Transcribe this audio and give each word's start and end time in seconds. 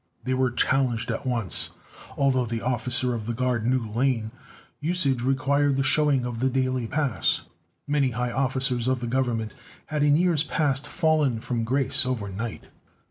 They 0.23 0.33
were 0.33 0.49
challenged 0.49 1.11
at 1.11 1.27
once. 1.27 1.69
Although 2.17 2.47
the 2.47 2.63
officer 2.63 3.13
of 3.13 3.27
the 3.27 3.35
guard 3.35 3.67
knew 3.67 3.87
Lane, 3.87 4.31
usage 4.79 5.21
required 5.21 5.77
the 5.77 5.83
showing 5.83 6.25
of 6.25 6.39
the 6.39 6.49
daily 6.49 6.87
pass. 6.87 7.41
Many 7.85 8.09
high 8.09 8.31
officers 8.31 8.87
of 8.87 8.99
the 8.99 9.05
Government 9.05 9.53
had 9.85 10.01
in 10.01 10.15
years 10.17 10.41
past 10.41 10.87
fallen 10.87 11.39
from 11.39 11.63
grace 11.63 12.03
overnight. 12.03 12.63